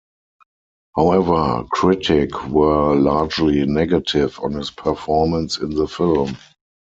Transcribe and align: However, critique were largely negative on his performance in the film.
However, 0.95 1.63
critique 1.69 2.47
were 2.47 2.95
largely 2.95 3.67
negative 3.67 4.39
on 4.39 4.53
his 4.53 4.71
performance 4.71 5.59
in 5.59 5.69
the 5.75 5.87
film. 5.87 6.35